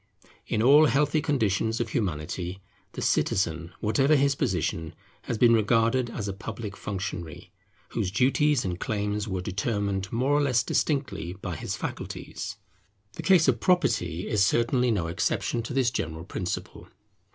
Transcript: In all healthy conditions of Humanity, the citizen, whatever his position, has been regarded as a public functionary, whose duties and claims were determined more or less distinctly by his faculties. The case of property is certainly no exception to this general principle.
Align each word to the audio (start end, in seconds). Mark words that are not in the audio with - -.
In 0.47 0.63
all 0.63 0.87
healthy 0.87 1.21
conditions 1.21 1.79
of 1.79 1.89
Humanity, 1.89 2.59
the 2.93 3.03
citizen, 3.03 3.71
whatever 3.81 4.15
his 4.15 4.33
position, 4.33 4.95
has 5.25 5.37
been 5.37 5.53
regarded 5.53 6.09
as 6.09 6.27
a 6.27 6.33
public 6.33 6.75
functionary, 6.75 7.51
whose 7.89 8.09
duties 8.09 8.65
and 8.65 8.79
claims 8.79 9.27
were 9.27 9.41
determined 9.41 10.11
more 10.11 10.31
or 10.33 10.41
less 10.41 10.63
distinctly 10.63 11.33
by 11.39 11.55
his 11.55 11.75
faculties. 11.75 12.57
The 13.13 13.21
case 13.21 13.47
of 13.47 13.59
property 13.59 14.27
is 14.27 14.43
certainly 14.43 14.89
no 14.89 15.05
exception 15.05 15.61
to 15.61 15.71
this 15.73 15.91
general 15.91 16.25
principle. 16.25 16.87